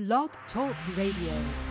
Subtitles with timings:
[0.00, 1.69] Blog Talk Radio.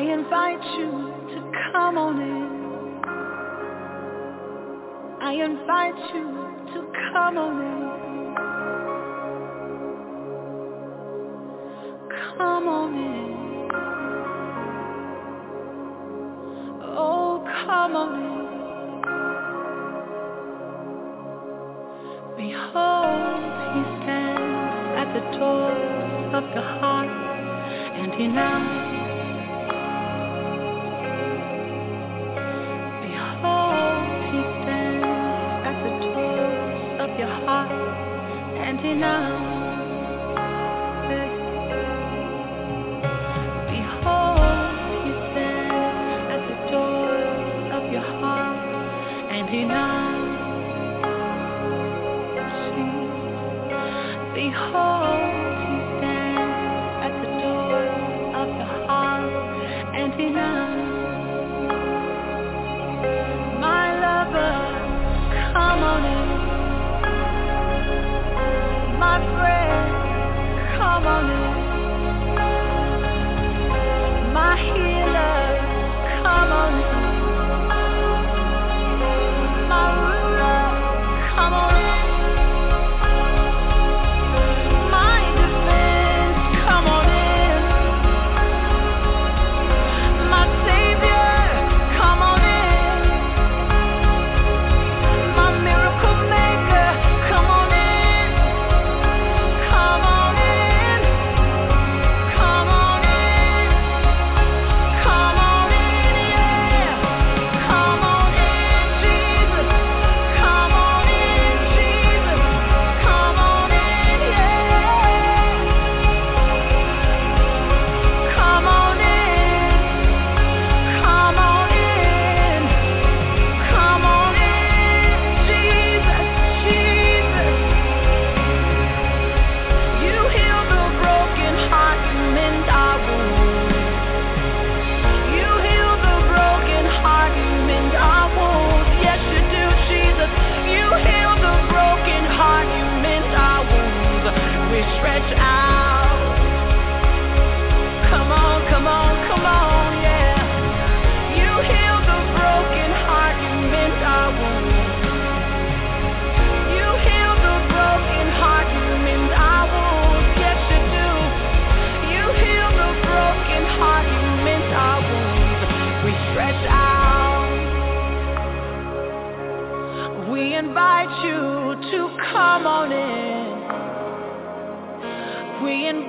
[0.00, 0.90] I invite you
[1.28, 1.38] to
[1.72, 2.48] come on in.
[5.20, 6.26] I invite you
[6.72, 6.80] to
[7.12, 7.82] come on in.
[12.38, 13.68] Come on in.
[16.82, 18.40] Oh, come on in.
[22.38, 23.42] Behold,
[23.74, 25.72] he stands at the door
[26.38, 27.10] of your heart
[28.00, 28.79] and he knocks.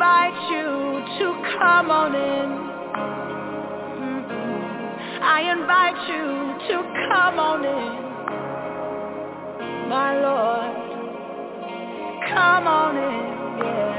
[0.01, 1.27] Invite you to
[1.59, 2.50] come on in.
[5.21, 6.75] I invite you to
[7.07, 8.01] come on in.
[9.89, 10.75] My Lord,
[12.33, 13.91] come on in, yeah.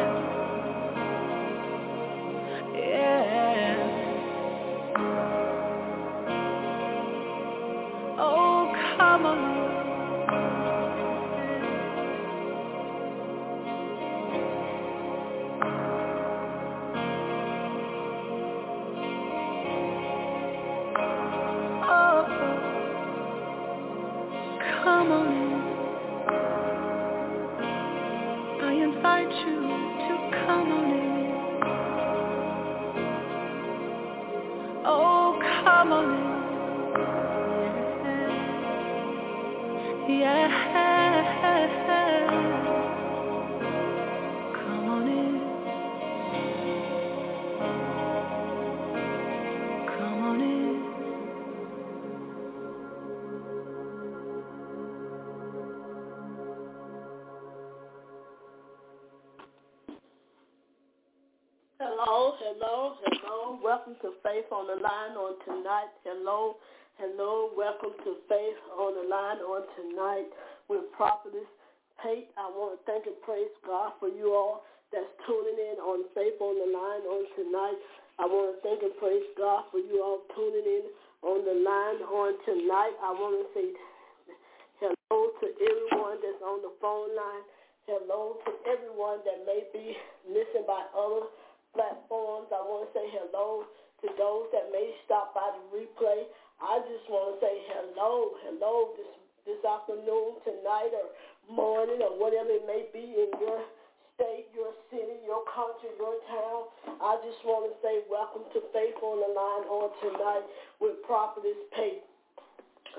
[66.32, 66.56] Hello,
[66.96, 67.52] hello.
[67.52, 70.32] Welcome to Faith on the Line on tonight
[70.64, 71.44] with Prophetess
[72.00, 72.32] Pate.
[72.40, 74.64] I want to thank and praise God for you all
[74.96, 77.76] that's tuning in on Faith on the Line on tonight.
[78.16, 80.84] I want to thank and praise God for you all tuning in
[81.20, 82.96] on the line on tonight.
[83.04, 83.68] I want to say
[84.80, 87.44] hello to everyone that's on the phone line.
[87.84, 89.92] Hello to everyone that may be
[90.24, 91.28] listening by other
[91.76, 92.48] platforms.
[92.48, 93.68] I want to say hello
[94.02, 96.26] to those that may stop by the replay.
[96.58, 99.10] I just want to say hello, hello this
[99.42, 101.10] this afternoon, tonight, or
[101.50, 103.58] morning, or whatever it may be in your
[104.14, 106.70] state, your city, your country, your town.
[107.02, 110.46] I just want to say welcome to Faith on the Line on tonight
[110.78, 112.06] with Prophetess Pate.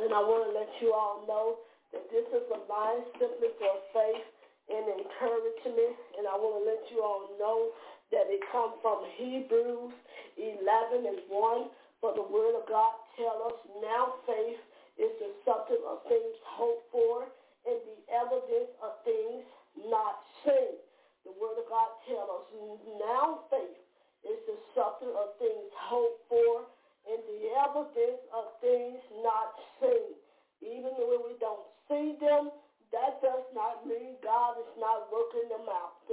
[0.03, 1.63] And I want to let you all know
[1.95, 4.27] that this is a line simply for faith
[4.67, 5.95] and encouragement.
[6.19, 7.71] And I want to let you all know
[8.13, 9.93] that it comes from Hebrews
[10.37, 11.73] 11 and 1.
[11.97, 14.61] For the word of God tell us now faith
[15.01, 17.25] is the substance of things hoped for
[17.65, 19.41] and the evidence of things
[19.89, 20.77] not seen.
[21.25, 22.45] The word of God tell us
[23.01, 23.81] now faith
[24.27, 26.69] is the substance of things hoped for
[27.09, 30.13] and the evidence of things not seen.
[30.61, 32.51] Even when we don't see them,
[32.93, 36.03] that does not mean God is not working them out.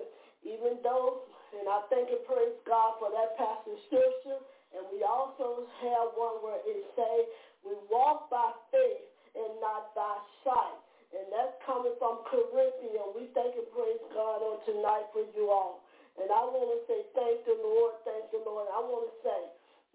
[0.42, 4.40] Even though, and I thank and praise God for that passage scripture,
[4.76, 7.24] and we also have one where it says,
[7.66, 10.16] we walk by faith and not by
[10.46, 10.78] sight.
[11.10, 13.10] And that's coming from Corinthians.
[13.18, 15.82] We thank and praise God on tonight for you all.
[16.14, 18.70] And I want to say thank the Lord, thank the Lord.
[18.70, 19.40] I want to say,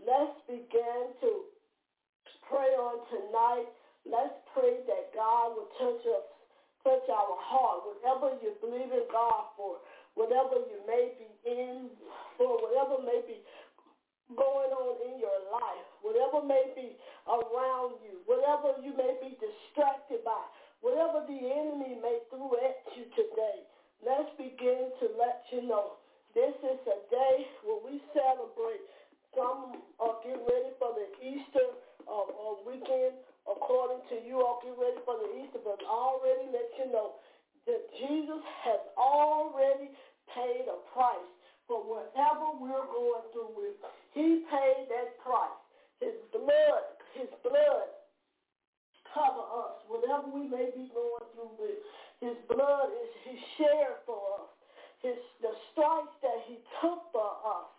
[0.03, 1.47] let's begin to
[2.51, 3.71] pray on tonight.
[4.03, 6.27] Let's pray that God will touch us,
[6.83, 9.79] touch our heart, whatever you believe in God for,
[10.15, 11.91] whatever you may be in
[12.39, 13.39] for, whatever may be
[14.34, 16.98] going on in your life, whatever may be
[17.29, 20.41] around you, whatever you may be distracted by,
[20.81, 23.62] whatever the enemy may throw at you today,
[24.01, 26.01] let's begin to let you know
[26.34, 28.84] this is a day where we celebrate.
[29.31, 31.67] Some are getting ready for the Easter
[32.07, 33.15] uh, uh, weekend.
[33.48, 37.24] According to you, all get ready for the Easter, but I already let you know
[37.67, 39.95] that Jesus has already
[40.36, 41.32] paid a price
[41.65, 43.80] for whatever we're going through with.
[44.13, 45.63] He paid that price.
[46.04, 47.89] His blood, his blood
[49.15, 51.80] cover us, whatever we may be going through with.
[52.20, 54.51] His blood is he shared for us.
[55.00, 57.72] His the stripes that he took for us,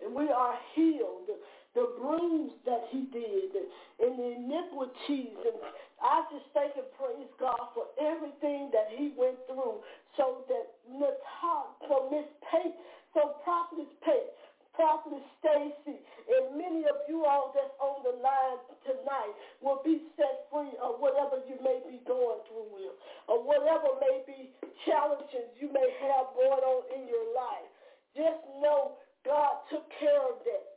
[0.00, 1.28] and we are healed.
[1.78, 3.54] The bruise that he did,
[4.02, 5.62] and the iniquities, and
[6.02, 9.78] I just thank and praise God for everything that he went through,
[10.18, 12.74] so that Natasha, so Miss Pate,
[13.14, 14.34] so Prophetess Pate,
[14.74, 20.50] Prophet Stacy, and many of you all that's on the line tonight will be set
[20.50, 22.94] free of whatever you may be going through with,
[23.30, 24.50] or whatever may be
[24.82, 27.70] challenges you may have going on in your life.
[28.18, 30.67] Just know God took care of that.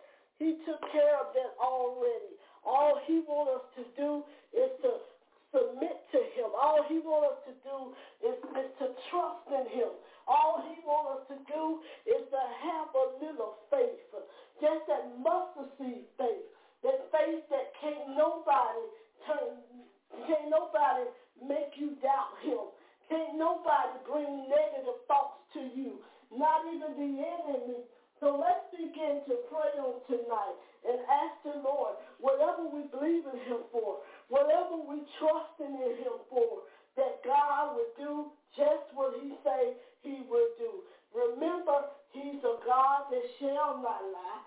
[0.41, 2.33] He took care of that already.
[2.65, 4.25] All he wants us to do
[4.57, 4.97] is to
[5.53, 6.49] submit to him.
[6.57, 7.77] All he wants us to do
[8.25, 9.93] is, is to trust in him.
[10.25, 14.01] All he wants us to do is to have a little faith,
[14.57, 16.49] just that mustard seed faith,
[16.81, 18.85] that faith that can't nobody
[19.29, 19.61] turn,
[20.25, 21.05] can't nobody
[21.45, 22.65] make you doubt him.
[23.13, 26.01] Can't nobody bring negative thoughts to you,
[26.33, 27.85] not even the enemy.
[28.21, 33.39] So let's begin to pray on tonight and ask the Lord, whatever we believe in
[33.49, 36.69] him for, whatever we trust in him for,
[37.01, 38.13] that God will do
[38.53, 39.73] just what he say
[40.05, 40.85] he will do.
[41.17, 44.45] Remember, he's a God that shall not lie.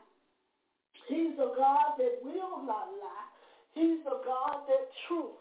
[1.11, 3.29] He's a God that will not lie.
[3.75, 5.35] He's a God that truth.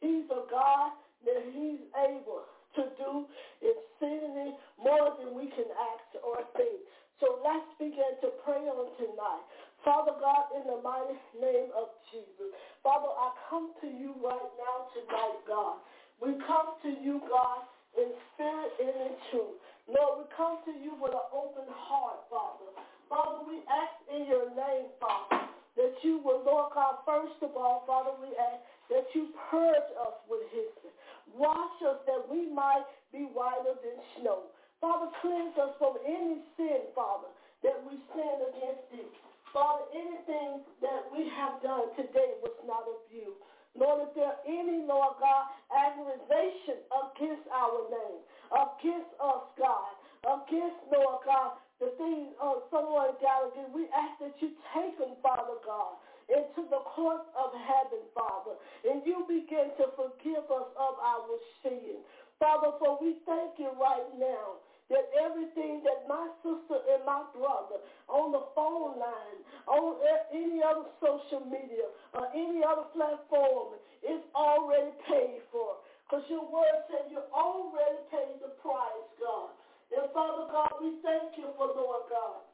[0.00, 2.42] He's a God that he's able
[2.74, 3.26] to do
[3.62, 6.82] exceedingly more than we can ask or think.
[7.20, 9.44] So let's begin to pray on tonight.
[9.82, 12.54] Father God, in the mighty name of Jesus.
[12.82, 15.82] Father, I come to you right now tonight, God.
[16.22, 17.66] We come to you, God,
[17.98, 19.58] in spirit and in truth.
[19.90, 22.70] Lord, we come to you with an open heart, Father.
[23.08, 25.48] Father, we ask in your name, Father,
[25.78, 28.60] that you will, Lord God, first of all, Father, we ask
[28.90, 30.92] that you purge us with hyssop.
[31.34, 34.52] Wash us that we might be whiter than snow.
[34.80, 37.30] Father, cleanse us from any sin, Father,
[37.66, 39.10] that we sin against thee.
[39.50, 43.34] Father, anything that we have done today was not of you.
[43.74, 48.22] Lord, if there any, Lord God, accusation against our name,
[48.54, 49.92] against us, God,
[50.26, 54.98] against, Lord God, the things of uh, someone got against, we ask that you take
[54.98, 55.94] them, Father God,
[56.26, 61.30] into the courts of heaven, Father, and you begin to forgive us of our
[61.62, 62.02] sin.
[62.42, 64.58] Father, for we thank you right now
[64.88, 70.00] that everything that my sister and my brother on the phone line, on
[70.32, 75.80] any other social media, or any other platform is already paid for.
[76.08, 79.52] Because your word said you already paid the price, God.
[79.92, 82.48] And Father God, we thank you for Lord God.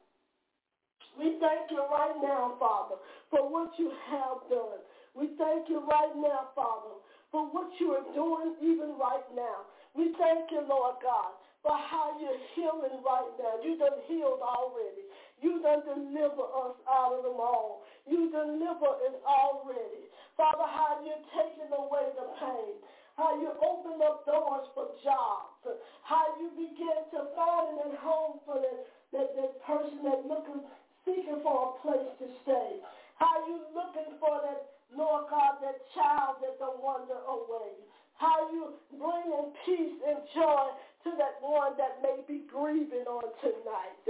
[1.14, 2.99] We thank you right now, Father,
[3.31, 4.83] for what you have done.
[5.14, 6.99] We thank you right now, Father,
[7.31, 9.71] for what you are doing even right now.
[9.95, 13.56] We thank you, Lord God, for how you're healing right now.
[13.64, 15.09] You done healed already.
[15.40, 17.88] You done deliver us out of them all.
[18.04, 20.04] You deliver us already.
[20.37, 22.76] Father, how you're taking away the pain.
[23.16, 25.62] how you open up doors for jobs,
[26.02, 28.78] how you begin to find a home for that,
[29.14, 30.66] that, that person that looking,
[31.06, 32.83] seeking for a place to stay,
[33.16, 37.78] how you looking for that, Lord God, that child that don't wander away,
[38.18, 40.66] how you bringing peace and joy
[41.04, 44.04] to that one that may be grieving on tonight.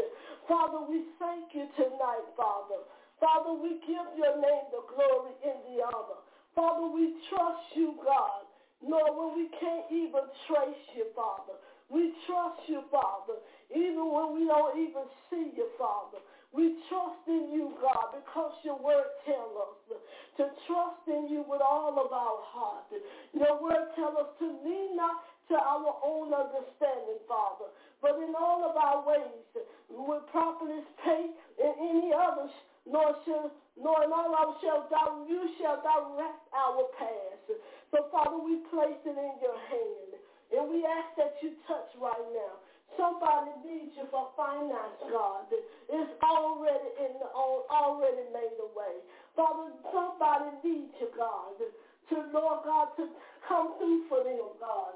[0.47, 2.87] Father, we thank you tonight, Father.
[3.19, 6.23] Father, we give your name the glory and the honor.
[6.55, 8.47] Father, we trust you, God.
[8.79, 11.59] Lord, when we can't even trace you, Father.
[11.91, 13.41] We trust you, Father,
[13.75, 16.23] even when we don't even see you, Father.
[16.55, 19.99] We trust in you, God, because your word tells us
[20.39, 22.87] to trust in you with all of our heart.
[23.35, 27.69] Your word tells us to lean not to our own understanding, Father,
[28.01, 29.45] but in all of our ways,
[29.91, 31.29] with properly pay
[31.61, 32.53] in any others,
[32.85, 37.59] nor shall nor in all our shall thou you shall direct our paths.
[37.91, 40.15] So Father, we place it in your hand.
[40.55, 42.55] And we ask that you touch right now.
[42.95, 45.51] Somebody needs you for finance, God.
[45.51, 49.03] It's already in the, already made away.
[49.35, 53.11] Father, somebody needs you, God, to Lord God to
[53.49, 54.95] come through for them, God.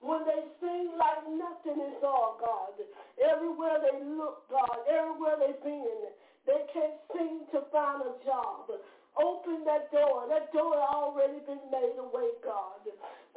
[0.00, 2.78] When they seem like nothing is all, God.
[3.18, 6.14] Everywhere they look, God, everywhere they've been,
[6.46, 8.70] they can't seem to find a job.
[9.18, 10.30] Open that door.
[10.30, 12.86] That door already been made away, God.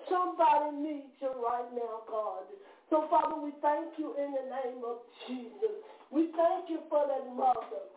[0.07, 2.45] Somebody needs you right now, God.
[2.89, 5.81] So, Father, we thank you in the name of Jesus.
[6.11, 7.89] We thank you for that mother.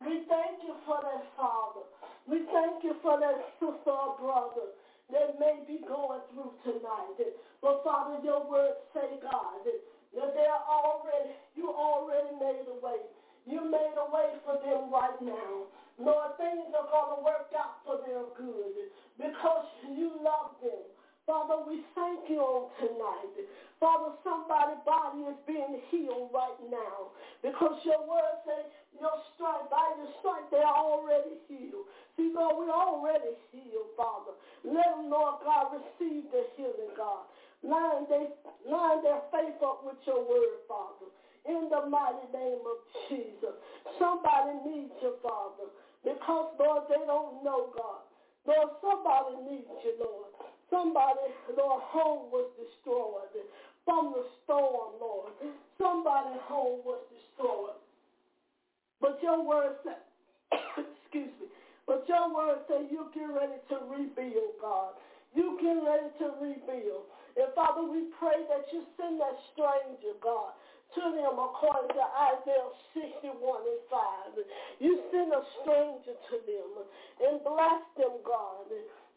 [0.00, 1.86] We thank you for that father.
[2.28, 4.70] We thank you for that sister or brother
[5.10, 7.18] that may be going through tonight.
[7.60, 13.02] But, Father, your word say, God, that they're already, you already made a way.
[13.46, 15.66] You made a way for them right now.
[15.98, 20.86] Lord, things are going to work out for their good because you love them.
[21.26, 23.46] Father, we thank you on tonight.
[23.78, 28.66] Father, somebody's body is being healed right now because your word says
[28.98, 31.86] your stripe, by your stripe, they're already healed.
[32.18, 34.34] See, Lord, we're already healed, Father.
[34.66, 37.26] Let them, Lord God, receive the healing, God.
[37.62, 38.26] Line, they,
[38.66, 41.06] line their faith up with your word, Father.
[41.46, 42.78] In the mighty name of
[43.10, 43.54] Jesus.
[43.98, 45.70] Somebody needs you, Father.
[46.02, 48.02] Because, Lord, they don't know, God.
[48.46, 50.31] Lord, somebody needs you, Lord.
[50.72, 53.28] Somebody, Lord, home was destroyed
[53.84, 55.36] from the storm, Lord.
[55.76, 57.76] Somebody home was destroyed.
[59.04, 60.00] But your word said,
[60.80, 61.46] excuse me,
[61.86, 64.96] but your word said you get ready to rebuild, God.
[65.34, 67.04] You get ready to rebuild.
[67.36, 70.56] And Father, we pray that you send that stranger, God,
[70.96, 73.82] to them according to Isaiah 61 and
[74.38, 74.44] 5.
[74.80, 76.70] You send a stranger to them
[77.28, 78.68] and bless them, God.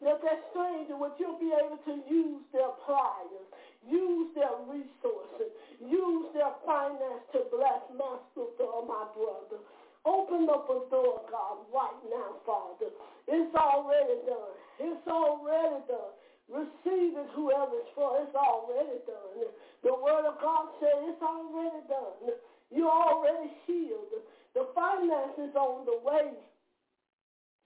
[0.04, 3.48] That that stranger, would you be able to use their pliers,
[3.80, 9.62] use their resources, use their finance to bless my sister or my brother.
[10.04, 12.92] Open up a door, God, right now, Father.
[13.26, 14.54] It's already done.
[14.78, 16.14] It's already done.
[16.46, 18.22] Receive it, whoever it's for.
[18.22, 19.50] It's already done.
[19.82, 22.38] The word of God says it's already done.
[22.70, 24.14] You're already healed.
[24.54, 26.38] The finance is on the way.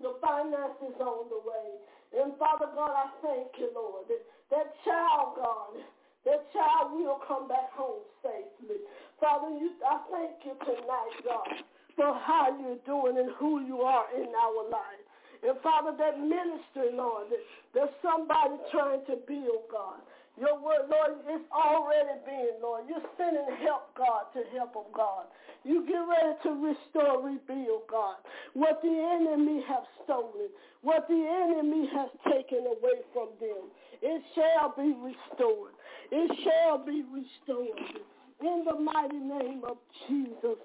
[0.01, 1.69] The finance is on the way.
[2.11, 4.07] And Father God, I thank you, Lord.
[4.09, 5.79] That that child, God,
[6.27, 8.83] that child will come back home safely.
[9.21, 11.55] Father, you, I thank you tonight, God,
[11.95, 15.07] for how you're doing and who you are in our lives.
[15.47, 17.41] And Father, that ministry, Lord, that
[17.73, 20.03] there's somebody trying to build, God.
[20.41, 22.85] Your word, Lord, it's already been, Lord.
[22.89, 25.29] You're sending help, God, to help them, God.
[25.65, 28.17] You get ready to restore, rebuild, God.
[28.55, 30.49] What the enemy have stolen,
[30.81, 33.69] what the enemy has taken away from them,
[34.01, 35.77] it shall be restored.
[36.11, 38.01] It shall be restored.
[38.41, 39.77] In the mighty name of
[40.09, 40.57] Jesus.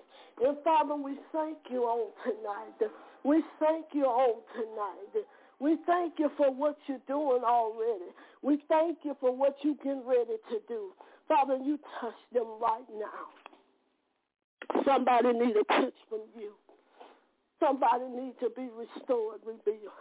[0.41, 2.91] And Father, we thank you all tonight.
[3.25, 5.25] We thank you all tonight.
[5.59, 8.11] We thank you for what you're doing already.
[8.41, 10.91] We thank you for what you're getting ready to do.
[11.27, 13.29] Father, you touch them right now.
[14.85, 16.51] Somebody need a touch from you.
[17.59, 19.93] Somebody needs to be restored, rebuilt.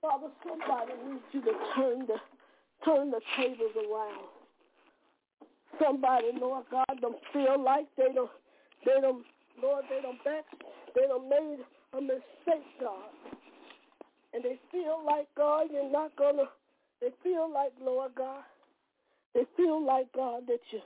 [0.00, 2.16] Father, somebody needs you to turn the
[2.84, 4.28] turn the tables around.
[5.82, 8.30] Somebody, Lord God, don't feel like they don't
[8.86, 9.24] they don't
[9.60, 10.44] Lord, they don't back
[10.94, 11.58] they don't made
[11.96, 13.10] a mistake, God.
[14.34, 16.44] And they feel like, God, you're not to,
[17.00, 18.42] they feel like, Lord God,
[19.34, 20.80] they feel like, God, that you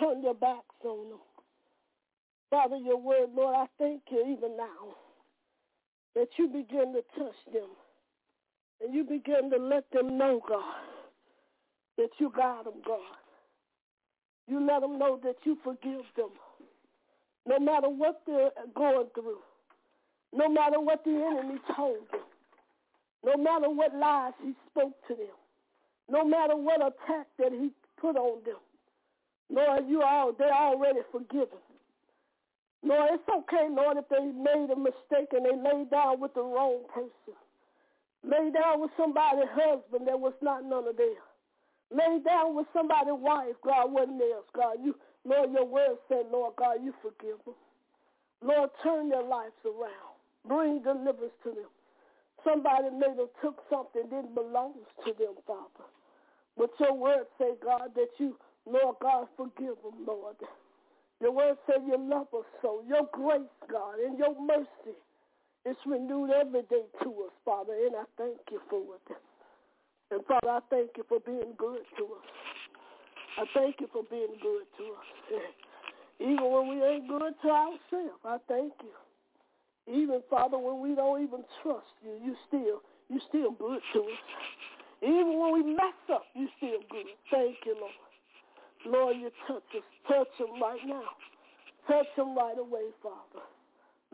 [0.00, 1.18] turn your backs on them.
[2.50, 4.94] Father, your word, Lord, I thank you even now
[6.14, 7.68] that you begin to touch them.
[8.80, 10.62] And you begin to let them know, God,
[11.96, 13.00] that you guide them, God.
[14.46, 16.30] You let them know that you forgive them.
[17.46, 19.38] No matter what they're going through.
[20.32, 22.20] No matter what the enemy told them.
[23.24, 25.36] No matter what lies he spoke to them.
[26.08, 28.56] No matter what attack that he put on them.
[29.50, 31.58] Lord, you all they're already forgiven.
[32.82, 36.42] Lord, it's okay, Lord, if they made a mistake and they laid down with the
[36.42, 37.34] wrong person.
[38.24, 41.16] Lay down with somebody's husband that was not none of theirs.
[41.90, 44.76] Lay down with somebody's wife, God, wasn't theirs, God.
[44.82, 47.54] You, Lord, your word said, Lord God, you forgive them.
[48.42, 50.14] Lord, turn their lives around.
[50.46, 51.70] Bring deliverance to them.
[52.48, 54.72] Somebody may have took something that didn't belong
[55.04, 55.84] to them, Father.
[56.56, 60.36] But your word say, God, that you, Lord God, forgive them, Lord.
[61.20, 62.82] Your word say you love us so.
[62.88, 64.96] Your grace, God, and your mercy
[65.66, 69.16] is renewed every day to us, Father, and I thank you for it.
[70.10, 72.28] And Father, I thank you for being good to us.
[73.36, 75.42] I thank you for being good to us.
[76.20, 79.07] Even when we ain't good to ourselves, I thank you.
[79.88, 84.22] Even Father, when we don't even trust you, you still you still good to us.
[85.02, 87.06] Even when we mess up, you still good.
[87.30, 87.92] Thank you, Lord.
[88.86, 89.82] Lord, you touch us.
[90.06, 91.08] Touch them right now.
[91.86, 93.44] Touch them right away, Father.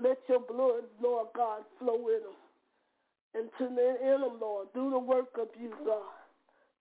[0.01, 2.39] Let your blood, Lord God, flow in them.
[3.35, 6.03] And to in them, Lord, do the work of you, God.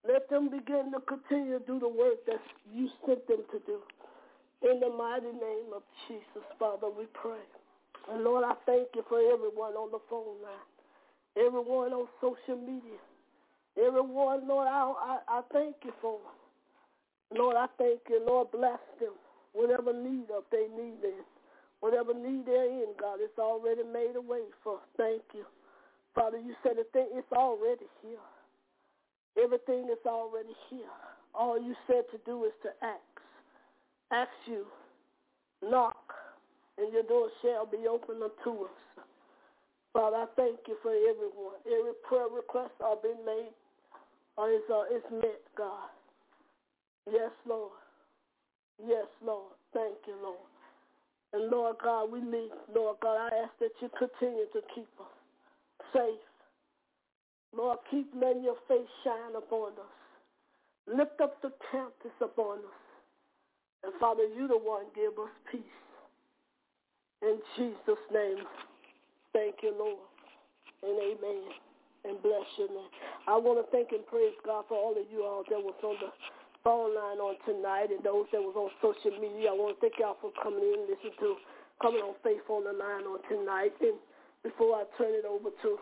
[0.08, 3.80] Let them begin to continue to do the work that you sent them to do.
[4.70, 7.42] In the mighty name of Jesus, Father, we pray.
[8.12, 10.68] And Lord, I thank you for everyone on the phone line,
[11.38, 13.00] everyone on social media,
[13.78, 17.40] everyone, Lord, I, I, I thank you for them.
[17.40, 18.22] Lord, I thank you.
[18.26, 19.14] Lord, bless them.
[19.54, 21.24] Whatever need of they need in,
[21.80, 24.80] whatever need they're in, God, it's already made a way for.
[24.98, 25.46] Thank you.
[26.16, 28.22] Father, you said the thing, it's already here.
[29.42, 30.90] Everything is already here.
[31.34, 33.00] All you said to do is to ask.
[34.12, 34.66] Ask you,
[35.68, 36.14] knock,
[36.78, 38.80] and your door shall be open unto us.
[39.94, 41.62] Father, I thank you for everyone.
[41.66, 43.54] Every prayer request are been made
[44.38, 45.90] or is, uh, is met, God.
[47.12, 47.78] Yes, Lord.
[48.84, 49.54] Yes, Lord.
[49.74, 50.50] Thank you, Lord.
[51.34, 55.14] And Lord God, we need, Lord God, I ask that you continue to keep us
[55.94, 56.26] safe.
[57.56, 59.98] Lord, keep letting your face shine upon us.
[60.88, 62.82] Lift up the countenance upon us.
[63.84, 65.62] And Father, you the one give us peace.
[67.24, 68.44] In Jesus' name,
[69.32, 70.04] thank you, Lord.
[70.84, 71.56] And amen.
[72.04, 72.92] And bless your name.
[73.28, 75.96] I want to thank and praise God for all of you all that was on
[76.04, 76.12] the
[76.64, 79.52] phone line on tonight and those that was on social media.
[79.52, 81.40] I want to thank y'all for coming in and listening to
[81.80, 83.72] coming on Faith on the line on tonight.
[83.80, 83.96] And
[84.44, 85.80] before I turn it over to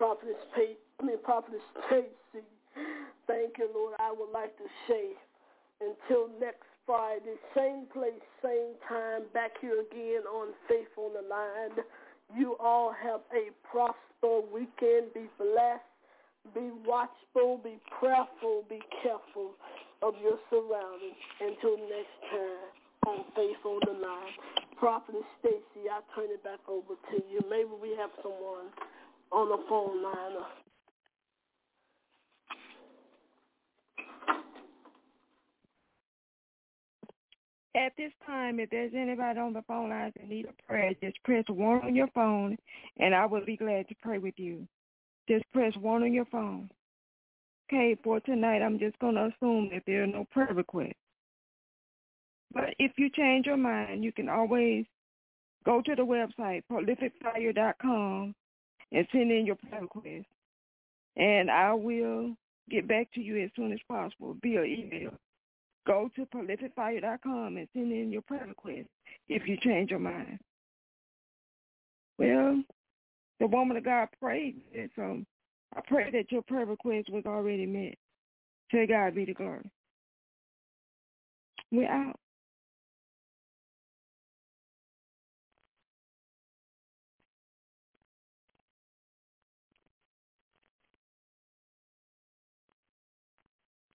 [0.00, 2.44] Prophetess Pate, I mean Prophetess Tracy,
[3.28, 4.00] thank you, Lord.
[4.00, 5.12] I would like to say
[5.84, 11.84] until next Friday, same place, same time, back here again on Faith on the Line.
[12.34, 15.12] You all have a prosper weekend.
[15.12, 15.84] Be blessed.
[16.54, 17.60] Be watchful.
[17.62, 18.64] Be prayerful.
[18.70, 19.52] Be careful
[20.00, 21.20] of your surroundings.
[21.44, 22.72] Until next time
[23.04, 24.32] on Faith on the Line.
[24.80, 27.44] Prophetess Stacy, I turn it back over to you.
[27.50, 28.72] Maybe we have someone
[29.30, 30.40] on the phone line.
[37.78, 41.22] At this time, if there's anybody on the phone lines that need a prayer, just
[41.22, 42.56] press one on your phone,
[42.98, 44.66] and I will be glad to pray with you.
[45.28, 46.68] Just press one on your phone.
[47.68, 50.94] Okay, for tonight, I'm just going to assume that there are no prayer requests.
[52.52, 54.84] But if you change your mind, you can always
[55.64, 58.34] go to the website, prolificfire.com,
[58.90, 60.26] and send in your prayer request.
[61.16, 62.34] And I will
[62.70, 65.12] get back to you as soon as possible via email.
[65.88, 68.88] Go to prolificfire.com and send in your prayer request
[69.28, 70.38] if you change your mind.
[72.18, 72.62] Well,
[73.40, 74.60] the woman of God prayed,
[74.94, 75.22] so
[75.74, 77.94] I pray that your prayer request was already met.
[78.72, 79.70] To God be the glory.
[81.72, 82.20] We're out.